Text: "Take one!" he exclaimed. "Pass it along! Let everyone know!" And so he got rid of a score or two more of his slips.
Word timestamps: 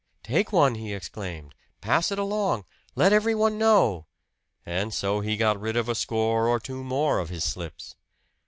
"Take 0.23 0.51
one!" 0.51 0.73
he 0.73 0.95
exclaimed. 0.95 1.53
"Pass 1.79 2.11
it 2.11 2.17
along! 2.17 2.65
Let 2.95 3.13
everyone 3.13 3.59
know!" 3.59 4.07
And 4.65 4.91
so 4.91 5.19
he 5.19 5.37
got 5.37 5.61
rid 5.61 5.77
of 5.77 5.87
a 5.87 5.93
score 5.93 6.47
or 6.47 6.59
two 6.59 6.83
more 6.83 7.19
of 7.19 7.29
his 7.29 7.43
slips. 7.43 7.93